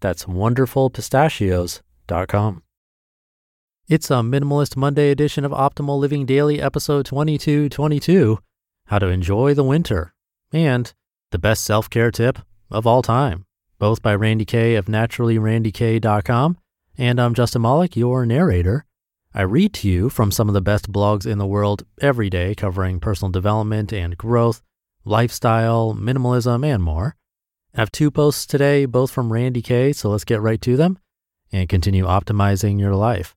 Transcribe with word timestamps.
That's 0.00 0.24
wonderfulpistachios.com. 0.24 2.62
It's 3.88 4.10
a 4.10 4.14
Minimalist 4.14 4.76
Monday 4.76 5.10
edition 5.10 5.44
of 5.44 5.52
Optimal 5.52 5.98
Living 5.98 6.24
Daily, 6.24 6.60
episode 6.60 7.06
2222 7.06 8.38
How 8.86 8.98
to 8.98 9.08
Enjoy 9.08 9.52
the 9.52 9.64
Winter, 9.64 10.14
and 10.52 10.92
the 11.30 11.38
best 11.38 11.64
self 11.64 11.90
care 11.90 12.10
tip 12.10 12.38
of 12.70 12.86
all 12.86 13.02
time, 13.02 13.44
both 13.78 14.00
by 14.00 14.14
Randi 14.14 14.44
Kay 14.44 14.76
of 14.76 14.86
naturallyrandikay.com. 14.86 16.58
And 16.96 17.20
I'm 17.20 17.34
Justin 17.34 17.62
Malik, 17.62 17.96
your 17.96 18.24
narrator. 18.24 18.86
I 19.34 19.42
read 19.42 19.74
to 19.74 19.88
you 19.88 20.08
from 20.08 20.30
some 20.30 20.48
of 20.48 20.54
the 20.54 20.60
best 20.60 20.90
blogs 20.90 21.26
in 21.26 21.38
the 21.38 21.46
world 21.46 21.84
every 22.00 22.30
day 22.30 22.54
covering 22.54 23.00
personal 23.00 23.30
development 23.30 23.92
and 23.92 24.16
growth 24.16 24.62
lifestyle, 25.04 25.94
minimalism, 25.94 26.64
and 26.64 26.82
more. 26.82 27.16
I 27.74 27.80
have 27.80 27.92
two 27.92 28.10
posts 28.10 28.46
today, 28.46 28.84
both 28.84 29.10
from 29.10 29.32
Randi 29.32 29.62
Kay, 29.62 29.92
so 29.92 30.10
let's 30.10 30.24
get 30.24 30.40
right 30.40 30.60
to 30.62 30.76
them 30.76 30.98
and 31.52 31.68
continue 31.68 32.04
optimizing 32.04 32.80
your 32.80 32.94
life. 32.94 33.36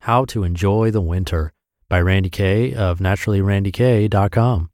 How 0.00 0.24
to 0.26 0.44
Enjoy 0.44 0.90
the 0.90 1.00
Winter 1.00 1.52
by 1.88 2.00
Randi 2.00 2.30
Kay 2.30 2.74
of 2.74 2.98
naturallyrandikay.com. 2.98 4.70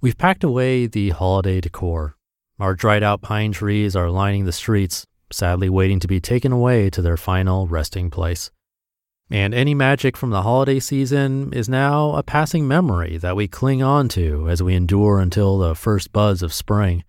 We've 0.00 0.18
packed 0.18 0.44
away 0.44 0.86
the 0.86 1.10
holiday 1.10 1.60
decor. 1.60 2.16
Our 2.58 2.74
dried 2.74 3.02
out 3.02 3.22
pine 3.22 3.52
trees 3.52 3.96
are 3.96 4.10
lining 4.10 4.44
the 4.44 4.52
streets, 4.52 5.06
sadly 5.30 5.68
waiting 5.68 6.00
to 6.00 6.08
be 6.08 6.20
taken 6.20 6.52
away 6.52 6.88
to 6.90 7.02
their 7.02 7.16
final 7.16 7.66
resting 7.66 8.10
place. 8.10 8.50
And 9.30 9.54
any 9.54 9.74
magic 9.74 10.16
from 10.16 10.30
the 10.30 10.42
holiday 10.42 10.78
season 10.78 11.52
is 11.52 11.68
now 11.68 12.12
a 12.14 12.22
passing 12.22 12.68
memory 12.68 13.16
that 13.18 13.34
we 13.34 13.48
cling 13.48 13.82
on 13.82 14.08
to 14.10 14.48
as 14.48 14.62
we 14.62 14.74
endure 14.74 15.18
until 15.18 15.58
the 15.58 15.74
first 15.74 16.12
buzz 16.12 16.42
of 16.42 16.54
spring. 16.54 17.02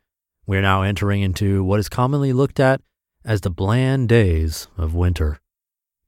We 0.47 0.57
are 0.57 0.61
now 0.63 0.81
entering 0.81 1.21
into 1.21 1.63
what 1.63 1.79
is 1.79 1.89
commonly 1.89 2.33
looked 2.33 2.59
at 2.59 2.81
as 3.23 3.41
the 3.41 3.51
bland 3.51 4.09
days 4.09 4.67
of 4.77 4.95
winter. 4.95 5.39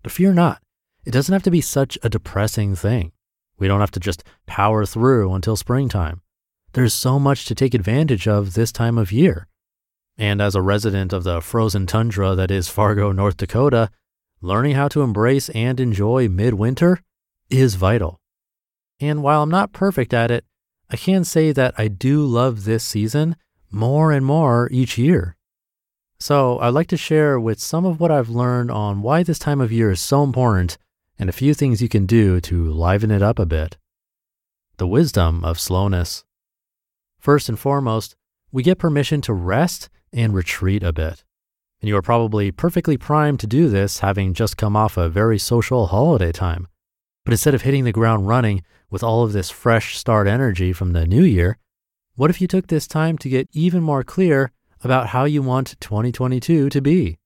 But 0.01 0.11
fear 0.11 0.33
not, 0.33 0.61
it 1.05 1.11
doesn't 1.11 1.33
have 1.33 1.43
to 1.43 1.51
be 1.51 1.61
such 1.61 1.97
a 2.01 2.09
depressing 2.09 2.75
thing. 2.75 3.11
We 3.59 3.67
don't 3.67 3.81
have 3.81 3.91
to 3.91 3.99
just 3.99 4.23
power 4.47 4.85
through 4.85 5.33
until 5.33 5.55
springtime. 5.55 6.21
There's 6.73 6.93
so 6.93 7.19
much 7.19 7.45
to 7.45 7.55
take 7.55 7.73
advantage 7.73 8.27
of 8.27 8.53
this 8.53 8.71
time 8.71 8.97
of 8.97 9.11
year. 9.11 9.47
And 10.17 10.41
as 10.41 10.55
a 10.55 10.61
resident 10.61 11.13
of 11.13 11.23
the 11.23 11.39
frozen 11.41 11.85
tundra 11.85 12.33
that 12.35 12.49
is 12.49 12.67
Fargo, 12.67 13.11
North 13.11 13.37
Dakota, 13.37 13.89
learning 14.41 14.75
how 14.75 14.87
to 14.89 15.01
embrace 15.01 15.49
and 15.49 15.79
enjoy 15.79 16.27
midwinter 16.27 17.01
is 17.49 17.75
vital. 17.75 18.19
And 18.99 19.23
while 19.23 19.43
I'm 19.43 19.49
not 19.49 19.73
perfect 19.73 20.13
at 20.13 20.31
it, 20.31 20.45
I 20.89 20.97
can 20.97 21.23
say 21.23 21.51
that 21.51 21.75
I 21.77 21.87
do 21.87 22.25
love 22.25 22.63
this 22.65 22.83
season 22.83 23.35
more 23.71 24.11
and 24.11 24.25
more 24.25 24.67
each 24.71 24.97
year. 24.97 25.35
So 26.19 26.59
I'd 26.59 26.69
like 26.69 26.87
to 26.87 26.97
share 26.97 27.39
with 27.39 27.59
some 27.59 27.85
of 27.85 27.99
what 27.99 28.11
I've 28.11 28.29
learned 28.29 28.71
on 28.71 29.01
why 29.01 29.23
this 29.23 29.39
time 29.39 29.61
of 29.61 29.71
year 29.71 29.91
is 29.91 30.01
so 30.01 30.23
important 30.23 30.77
and 31.17 31.29
a 31.29 31.33
few 31.33 31.53
things 31.53 31.81
you 31.81 31.89
can 31.89 32.05
do 32.05 32.41
to 32.41 32.71
liven 32.71 33.11
it 33.11 33.21
up 33.21 33.39
a 33.39 33.45
bit. 33.45 33.77
The 34.77 34.87
wisdom 34.87 35.43
of 35.43 35.59
slowness. 35.59 36.23
First 37.19 37.49
and 37.49 37.59
foremost, 37.59 38.15
we 38.51 38.63
get 38.63 38.79
permission 38.79 39.21
to 39.21 39.33
rest 39.33 39.89
and 40.11 40.33
retreat 40.33 40.83
a 40.83 40.91
bit. 40.91 41.23
And 41.81 41.87
you 41.87 41.95
are 41.95 42.01
probably 42.01 42.51
perfectly 42.51 42.97
primed 42.97 43.39
to 43.39 43.47
do 43.47 43.69
this, 43.69 43.99
having 43.99 44.33
just 44.33 44.57
come 44.57 44.75
off 44.75 44.97
a 44.97 45.09
very 45.09 45.39
social 45.39 45.87
holiday 45.87 46.31
time. 46.31 46.67
But 47.23 47.33
instead 47.33 47.53
of 47.53 47.61
hitting 47.61 47.83
the 47.83 47.91
ground 47.91 48.27
running 48.27 48.63
with 48.89 49.03
all 49.03 49.23
of 49.23 49.33
this 49.33 49.49
fresh 49.49 49.97
start 49.97 50.27
energy 50.27 50.73
from 50.73 50.93
the 50.93 51.05
new 51.05 51.23
year, 51.23 51.57
what 52.15 52.29
if 52.29 52.41
you 52.41 52.47
took 52.47 52.67
this 52.67 52.87
time 52.87 53.17
to 53.19 53.29
get 53.29 53.47
even 53.53 53.81
more 53.81 54.03
clear 54.03 54.51
about 54.81 55.07
how 55.07 55.25
you 55.25 55.41
want 55.41 55.79
2022 55.79 56.69
to 56.69 56.81
be? 56.81 57.17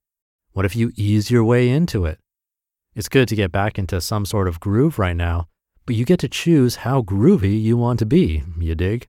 What 0.51 0.65
if 0.65 0.75
you 0.75 0.91
ease 0.95 1.31
your 1.31 1.43
way 1.43 1.69
into 1.69 2.05
it? 2.05 2.19
It's 2.95 3.09
good 3.09 3.27
to 3.29 3.35
get 3.35 3.51
back 3.51 3.79
into 3.79 3.99
some 4.01 4.25
sort 4.25 4.47
of 4.47 4.59
groove 4.59 4.99
right 4.99 5.15
now, 5.15 5.47
but 5.85 5.95
you 5.95 6.05
get 6.05 6.19
to 6.19 6.29
choose 6.29 6.77
how 6.77 7.01
groovy 7.01 7.59
you 7.59 7.75
want 7.75 7.97
to 7.99 8.05
be, 8.05 8.43
you 8.59 8.75
dig? 8.75 9.07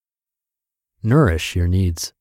Nourish 1.02 1.54
your 1.54 1.68
needs. 1.68 2.14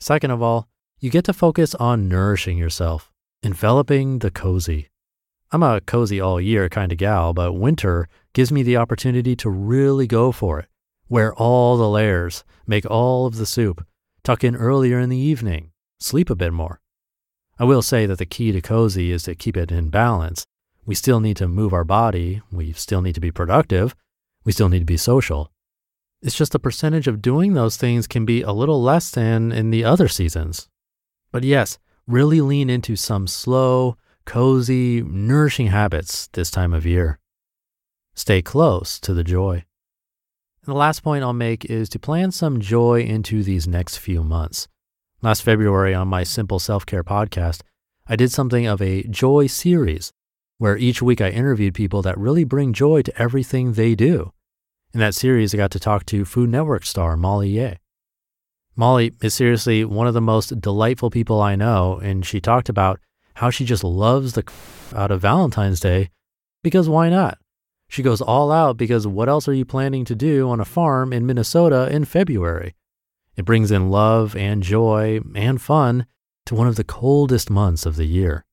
Second 0.00 0.32
of 0.32 0.42
all, 0.42 0.68
you 1.04 1.10
get 1.10 1.26
to 1.26 1.34
focus 1.34 1.74
on 1.74 2.08
nourishing 2.08 2.56
yourself, 2.56 3.12
enveloping 3.42 4.20
the 4.20 4.30
cozy. 4.30 4.88
I'm 5.52 5.62
a 5.62 5.82
cozy 5.82 6.18
all 6.18 6.40
year 6.40 6.70
kind 6.70 6.90
of 6.92 6.96
gal, 6.96 7.34
but 7.34 7.52
winter 7.52 8.08
gives 8.32 8.50
me 8.50 8.62
the 8.62 8.78
opportunity 8.78 9.36
to 9.36 9.50
really 9.50 10.06
go 10.06 10.32
for 10.32 10.60
it. 10.60 10.66
Wear 11.10 11.34
all 11.34 11.76
the 11.76 11.90
layers, 11.90 12.42
make 12.66 12.90
all 12.90 13.26
of 13.26 13.36
the 13.36 13.44
soup, 13.44 13.86
tuck 14.22 14.42
in 14.42 14.56
earlier 14.56 14.98
in 14.98 15.10
the 15.10 15.18
evening, 15.18 15.72
sleep 16.00 16.30
a 16.30 16.34
bit 16.34 16.54
more. 16.54 16.80
I 17.58 17.64
will 17.64 17.82
say 17.82 18.06
that 18.06 18.16
the 18.16 18.24
key 18.24 18.50
to 18.52 18.62
cozy 18.62 19.10
is 19.10 19.24
to 19.24 19.34
keep 19.34 19.58
it 19.58 19.70
in 19.70 19.90
balance. 19.90 20.46
We 20.86 20.94
still 20.94 21.20
need 21.20 21.36
to 21.36 21.48
move 21.48 21.74
our 21.74 21.84
body, 21.84 22.40
we 22.50 22.72
still 22.72 23.02
need 23.02 23.14
to 23.16 23.20
be 23.20 23.30
productive, 23.30 23.94
we 24.46 24.52
still 24.52 24.70
need 24.70 24.78
to 24.78 24.86
be 24.86 24.96
social. 24.96 25.52
It's 26.22 26.34
just 26.34 26.52
the 26.52 26.58
percentage 26.58 27.06
of 27.06 27.20
doing 27.20 27.52
those 27.52 27.76
things 27.76 28.06
can 28.06 28.24
be 28.24 28.40
a 28.40 28.52
little 28.52 28.82
less 28.82 29.10
than 29.10 29.52
in 29.52 29.70
the 29.70 29.84
other 29.84 30.08
seasons. 30.08 30.66
But 31.34 31.42
yes, 31.42 31.80
really 32.06 32.40
lean 32.40 32.70
into 32.70 32.94
some 32.94 33.26
slow, 33.26 33.96
cozy, 34.24 35.02
nourishing 35.02 35.66
habits 35.66 36.28
this 36.28 36.48
time 36.48 36.72
of 36.72 36.86
year. 36.86 37.18
Stay 38.14 38.40
close 38.40 39.00
to 39.00 39.12
the 39.12 39.24
joy. 39.24 39.64
And 40.64 40.72
the 40.72 40.78
last 40.78 41.02
point 41.02 41.24
I'll 41.24 41.32
make 41.32 41.64
is 41.64 41.88
to 41.88 41.98
plan 41.98 42.30
some 42.30 42.60
joy 42.60 43.00
into 43.00 43.42
these 43.42 43.66
next 43.66 43.96
few 43.96 44.22
months. 44.22 44.68
Last 45.22 45.42
February 45.42 45.92
on 45.92 46.06
my 46.06 46.22
Simple 46.22 46.60
Self 46.60 46.86
Care 46.86 47.02
podcast, 47.02 47.62
I 48.06 48.14
did 48.14 48.30
something 48.30 48.68
of 48.68 48.80
a 48.80 49.02
joy 49.02 49.48
series 49.48 50.12
where 50.58 50.76
each 50.76 51.02
week 51.02 51.20
I 51.20 51.30
interviewed 51.30 51.74
people 51.74 52.00
that 52.02 52.16
really 52.16 52.44
bring 52.44 52.72
joy 52.72 53.02
to 53.02 53.20
everything 53.20 53.72
they 53.72 53.96
do. 53.96 54.32
In 54.92 55.00
that 55.00 55.16
series, 55.16 55.52
I 55.52 55.56
got 55.56 55.72
to 55.72 55.80
talk 55.80 56.06
to 56.06 56.24
Food 56.24 56.50
Network 56.50 56.86
star 56.86 57.16
Molly 57.16 57.48
Yeh. 57.48 57.74
Molly 58.76 59.12
is 59.22 59.34
seriously 59.34 59.84
one 59.84 60.06
of 60.06 60.14
the 60.14 60.20
most 60.20 60.60
delightful 60.60 61.10
people 61.10 61.40
I 61.40 61.54
know, 61.54 61.98
and 62.02 62.26
she 62.26 62.40
talked 62.40 62.68
about 62.68 63.00
how 63.34 63.50
she 63.50 63.64
just 63.64 63.84
loves 63.84 64.32
the 64.32 64.44
out 64.94 65.10
of 65.10 65.20
Valentine's 65.20 65.80
Day 65.80 66.10
because 66.62 66.88
why 66.88 67.08
not? 67.08 67.38
She 67.88 68.02
goes 68.02 68.20
all 68.20 68.50
out 68.50 68.76
because 68.76 69.06
what 69.06 69.28
else 69.28 69.46
are 69.46 69.52
you 69.52 69.64
planning 69.64 70.04
to 70.06 70.14
do 70.14 70.48
on 70.50 70.58
a 70.58 70.64
farm 70.64 71.12
in 71.12 71.26
Minnesota 71.26 71.88
in 71.90 72.04
February? 72.04 72.74
It 73.36 73.44
brings 73.44 73.70
in 73.70 73.90
love 73.90 74.34
and 74.34 74.62
joy 74.62 75.20
and 75.34 75.60
fun 75.60 76.06
to 76.46 76.54
one 76.54 76.66
of 76.66 76.76
the 76.76 76.84
coldest 76.84 77.50
months 77.50 77.86
of 77.86 77.96
the 77.96 78.06
year. 78.06 78.44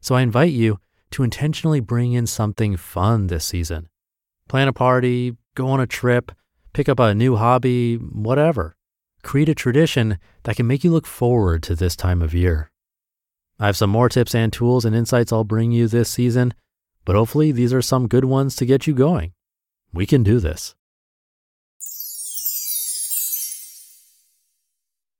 So 0.00 0.14
I 0.14 0.22
invite 0.22 0.52
you 0.52 0.78
to 1.12 1.22
intentionally 1.22 1.80
bring 1.80 2.12
in 2.12 2.26
something 2.26 2.76
fun 2.76 3.26
this 3.26 3.44
season. 3.44 3.88
Plan 4.48 4.68
a 4.68 4.72
party, 4.72 5.36
go 5.54 5.68
on 5.68 5.80
a 5.80 5.86
trip, 5.86 6.32
pick 6.72 6.88
up 6.88 6.98
a 6.98 7.14
new 7.14 7.36
hobby, 7.36 7.96
whatever. 7.96 8.76
Create 9.22 9.48
a 9.48 9.54
tradition 9.54 10.18
that 10.42 10.56
can 10.56 10.66
make 10.66 10.84
you 10.84 10.90
look 10.90 11.06
forward 11.06 11.62
to 11.64 11.74
this 11.74 11.96
time 11.96 12.22
of 12.22 12.34
year. 12.34 12.70
I 13.58 13.66
have 13.66 13.76
some 13.76 13.90
more 13.90 14.08
tips 14.08 14.34
and 14.34 14.52
tools 14.52 14.84
and 14.84 14.94
insights 14.96 15.32
I'll 15.32 15.44
bring 15.44 15.72
you 15.72 15.86
this 15.86 16.10
season, 16.10 16.54
but 17.04 17.16
hopefully 17.16 17.52
these 17.52 17.72
are 17.72 17.82
some 17.82 18.08
good 18.08 18.24
ones 18.24 18.56
to 18.56 18.66
get 18.66 18.86
you 18.86 18.94
going. 18.94 19.32
We 19.92 20.06
can 20.06 20.22
do 20.22 20.40
this. 20.40 20.74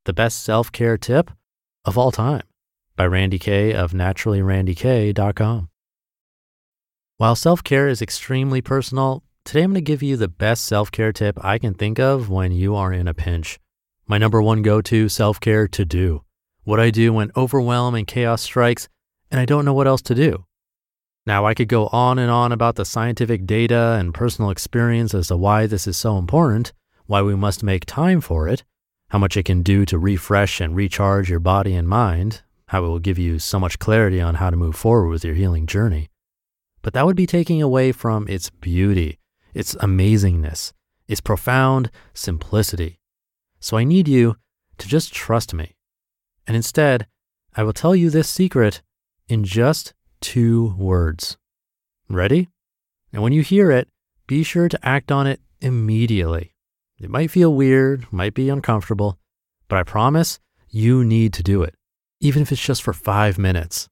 the 0.04 0.12
best 0.12 0.42
self 0.42 0.72
care 0.72 0.98
tip 0.98 1.30
of 1.84 1.96
all 1.96 2.10
time 2.10 2.42
by 2.96 3.06
Randi 3.06 3.38
Kay 3.38 3.72
of 3.72 3.92
naturallyrandikay.com. 3.92 5.68
While 7.18 7.36
self 7.36 7.62
care 7.62 7.88
is 7.88 8.02
extremely 8.02 8.60
personal, 8.60 9.22
today 9.44 9.62
I'm 9.62 9.70
going 9.70 9.76
to 9.76 9.80
give 9.80 10.02
you 10.02 10.16
the 10.16 10.28
best 10.28 10.64
self 10.64 10.90
care 10.90 11.12
tip 11.12 11.42
I 11.44 11.58
can 11.58 11.74
think 11.74 11.98
of 11.98 12.28
when 12.28 12.52
you 12.52 12.74
are 12.74 12.92
in 12.92 13.06
a 13.08 13.14
pinch. 13.14 13.58
My 14.06 14.18
number 14.18 14.42
one 14.42 14.62
go 14.62 14.80
to 14.82 15.08
self 15.08 15.40
care 15.40 15.68
to 15.68 15.84
do. 15.84 16.24
What 16.64 16.80
I 16.80 16.90
do 16.90 17.12
when 17.12 17.32
overwhelm 17.36 17.94
and 17.94 18.06
chaos 18.06 18.42
strikes 18.42 18.88
and 19.32 19.40
I 19.40 19.46
don't 19.46 19.64
know 19.64 19.72
what 19.72 19.86
else 19.86 20.02
to 20.02 20.14
do. 20.14 20.44
Now, 21.24 21.46
I 21.46 21.54
could 21.54 21.68
go 21.68 21.86
on 21.88 22.18
and 22.18 22.30
on 22.30 22.52
about 22.52 22.74
the 22.74 22.84
scientific 22.84 23.46
data 23.46 23.96
and 23.98 24.12
personal 24.12 24.50
experience 24.50 25.14
as 25.14 25.28
to 25.28 25.36
why 25.36 25.66
this 25.66 25.86
is 25.86 25.96
so 25.96 26.18
important, 26.18 26.72
why 27.06 27.22
we 27.22 27.34
must 27.34 27.62
make 27.62 27.86
time 27.86 28.20
for 28.20 28.46
it, 28.48 28.64
how 29.08 29.18
much 29.18 29.36
it 29.36 29.44
can 29.44 29.62
do 29.62 29.86
to 29.86 29.98
refresh 29.98 30.60
and 30.60 30.76
recharge 30.76 31.30
your 31.30 31.40
body 31.40 31.74
and 31.74 31.88
mind, 31.88 32.42
how 32.66 32.84
it 32.84 32.88
will 32.88 32.98
give 32.98 33.18
you 33.18 33.38
so 33.38 33.58
much 33.58 33.78
clarity 33.78 34.20
on 34.20 34.34
how 34.34 34.50
to 34.50 34.56
move 34.56 34.74
forward 34.74 35.08
with 35.08 35.24
your 35.24 35.34
healing 35.34 35.66
journey. 35.66 36.10
But 36.82 36.92
that 36.94 37.06
would 37.06 37.16
be 37.16 37.26
taking 37.26 37.62
away 37.62 37.92
from 37.92 38.26
its 38.28 38.50
beauty, 38.50 39.18
its 39.54 39.74
amazingness, 39.76 40.72
its 41.06 41.20
profound 41.20 41.90
simplicity. 42.12 42.98
So 43.62 43.76
I 43.76 43.84
need 43.84 44.08
you 44.08 44.36
to 44.78 44.88
just 44.88 45.14
trust 45.14 45.54
me. 45.54 45.76
And 46.46 46.56
instead, 46.56 47.06
I 47.54 47.62
will 47.62 47.72
tell 47.72 47.94
you 47.94 48.10
this 48.10 48.28
secret 48.28 48.82
in 49.28 49.44
just 49.44 49.94
two 50.20 50.74
words. 50.76 51.36
Ready? 52.08 52.48
And 53.12 53.22
when 53.22 53.32
you 53.32 53.42
hear 53.42 53.70
it, 53.70 53.88
be 54.26 54.42
sure 54.42 54.68
to 54.68 54.86
act 54.86 55.12
on 55.12 55.28
it 55.28 55.40
immediately. 55.60 56.54
It 56.98 57.08
might 57.08 57.30
feel 57.30 57.54
weird, 57.54 58.12
might 58.12 58.34
be 58.34 58.48
uncomfortable, 58.48 59.18
but 59.68 59.78
I 59.78 59.84
promise 59.84 60.40
you 60.68 61.04
need 61.04 61.32
to 61.34 61.42
do 61.44 61.62
it, 61.62 61.76
even 62.20 62.42
if 62.42 62.50
it's 62.50 62.64
just 62.64 62.82
for 62.82 62.92
five 62.92 63.38
minutes. 63.38 63.88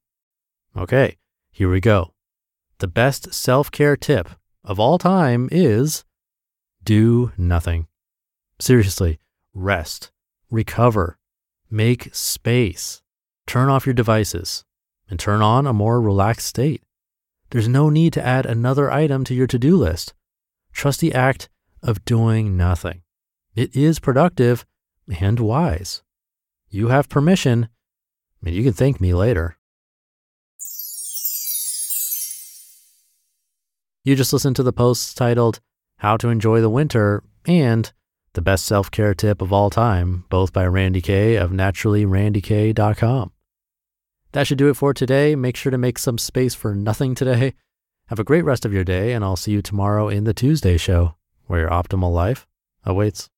Okay, 0.76 1.16
here 1.52 1.70
we 1.70 1.81
go. 1.81 2.12
The 2.78 2.88
best 2.88 3.32
self 3.32 3.70
care 3.70 3.96
tip 3.96 4.31
of 4.64 4.81
all 4.81 4.99
time 4.99 5.49
is 5.52 6.05
do 6.82 7.31
nothing. 7.37 7.87
Seriously, 8.58 9.20
rest, 9.55 10.11
recover, 10.50 11.19
make 11.70 12.14
space, 12.14 13.02
turn 13.47 13.69
off 13.69 13.87
your 13.87 13.94
devices, 13.94 14.64
and 15.08 15.19
turn 15.19 15.43
on 15.43 15.67
a 15.67 15.73
more 15.73 16.00
relaxed 16.00 16.47
state. 16.47 16.82
There's 17.50 17.69
no 17.69 17.91
need 17.91 18.12
to 18.12 18.25
add 18.25 18.47
another 18.47 18.91
item 18.91 19.25
to 19.25 19.35
your 19.35 19.49
to 19.49 19.58
do 19.58 19.76
list. 19.76 20.14
Trust 20.73 21.00
the 21.00 21.14
act 21.14 21.49
of 21.82 22.05
doing 22.05 22.56
nothing. 22.56 23.02
It 23.55 23.75
is 23.75 23.99
productive 23.99 24.64
and 25.19 25.41
wise. 25.41 26.02
You 26.69 26.88
have 26.88 27.08
permission, 27.08 27.69
and 28.44 28.55
you 28.55 28.62
can 28.62 28.73
thank 28.73 29.00
me 29.00 29.12
later. 29.12 29.56
You 34.05 34.14
just 34.17 34.32
listened 34.32 34.56
to 34.56 34.62
the 34.62 34.73
posts 34.73 35.12
titled 35.12 35.61
How 35.99 36.17
to 36.19 36.29
Enjoy 36.29 36.61
the 36.61 36.70
Winter 36.70 37.23
and 37.44 37.93
The 38.34 38.42
Best 38.42 38.64
Self 38.64 38.92
Care 38.92 39.12
Tip 39.12 39.42
of 39.42 39.52
All 39.52 39.70
Time, 39.70 40.24
both 40.28 40.52
by 40.52 40.64
Randi 40.64 41.00
Kay 41.00 41.34
of 41.34 41.50
naturallyrandikay.com. 41.50 43.32
That 44.30 44.46
should 44.46 44.58
do 44.58 44.68
it 44.68 44.74
for 44.74 44.94
today. 44.94 45.34
Make 45.34 45.56
sure 45.56 45.72
to 45.72 45.78
make 45.78 45.98
some 45.98 46.16
space 46.16 46.54
for 46.54 46.72
nothing 46.72 47.16
today. 47.16 47.54
Have 48.06 48.20
a 48.20 48.24
great 48.24 48.44
rest 48.44 48.64
of 48.64 48.72
your 48.72 48.84
day, 48.84 49.14
and 49.14 49.24
I'll 49.24 49.34
see 49.34 49.50
you 49.50 49.62
tomorrow 49.62 50.08
in 50.08 50.22
the 50.22 50.32
Tuesday 50.32 50.76
show, 50.76 51.16
where 51.48 51.62
your 51.62 51.70
optimal 51.70 52.12
life 52.12 52.46
awaits. 52.84 53.28